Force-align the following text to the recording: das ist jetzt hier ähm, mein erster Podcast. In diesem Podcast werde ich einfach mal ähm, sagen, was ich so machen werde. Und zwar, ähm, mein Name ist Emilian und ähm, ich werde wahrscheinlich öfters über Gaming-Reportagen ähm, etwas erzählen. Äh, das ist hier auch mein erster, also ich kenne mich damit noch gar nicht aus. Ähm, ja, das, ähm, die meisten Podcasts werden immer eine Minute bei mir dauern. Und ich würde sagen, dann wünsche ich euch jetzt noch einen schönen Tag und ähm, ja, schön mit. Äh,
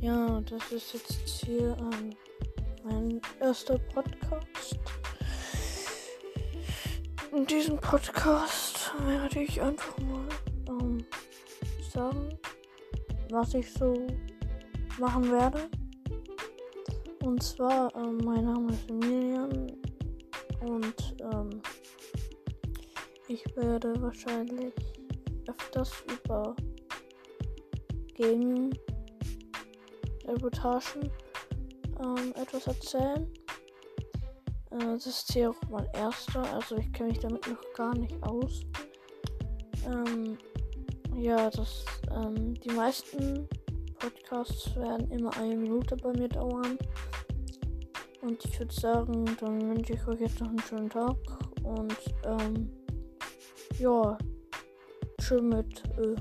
das 0.00 0.70
ist 0.70 0.94
jetzt 0.94 1.44
hier 1.44 1.76
ähm, 1.76 2.10
mein 2.84 3.20
erster 3.40 3.78
Podcast. 3.78 4.78
In 7.32 7.44
diesem 7.46 7.78
Podcast 7.78 8.92
werde 9.06 9.40
ich 9.40 9.60
einfach 9.60 9.98
mal 9.98 10.28
ähm, 10.68 11.04
sagen, 11.92 12.38
was 13.30 13.54
ich 13.54 13.72
so 13.72 14.06
machen 14.98 15.32
werde. 15.32 15.68
Und 17.24 17.42
zwar, 17.42 17.94
ähm, 17.96 18.18
mein 18.18 18.44
Name 18.44 18.72
ist 18.72 18.88
Emilian 18.88 19.72
und 20.60 21.16
ähm, 21.32 21.60
ich 23.26 23.44
werde 23.56 24.00
wahrscheinlich 24.00 24.72
öfters 25.48 25.92
über 26.06 26.54
Gaming-Reportagen 30.28 31.10
ähm, 32.00 32.34
etwas 32.36 32.66
erzählen. 32.66 33.26
Äh, 34.70 34.78
das 34.78 35.06
ist 35.06 35.32
hier 35.32 35.50
auch 35.50 35.70
mein 35.70 35.86
erster, 35.94 36.42
also 36.54 36.76
ich 36.76 36.92
kenne 36.92 37.10
mich 37.10 37.18
damit 37.18 37.46
noch 37.46 37.74
gar 37.74 37.96
nicht 37.96 38.14
aus. 38.22 38.62
Ähm, 39.86 40.38
ja, 41.16 41.50
das, 41.50 41.84
ähm, 42.14 42.54
die 42.54 42.70
meisten 42.70 43.48
Podcasts 43.98 44.76
werden 44.76 45.10
immer 45.10 45.34
eine 45.36 45.56
Minute 45.56 45.96
bei 45.96 46.12
mir 46.12 46.28
dauern. 46.28 46.78
Und 48.20 48.44
ich 48.44 48.58
würde 48.58 48.74
sagen, 48.74 49.24
dann 49.40 49.68
wünsche 49.68 49.94
ich 49.94 50.06
euch 50.06 50.20
jetzt 50.20 50.40
noch 50.40 50.48
einen 50.48 50.60
schönen 50.60 50.90
Tag 50.90 51.16
und 51.62 51.96
ähm, 52.24 52.70
ja, 53.78 54.18
schön 55.20 55.48
mit. 55.48 55.82
Äh, 55.98 56.16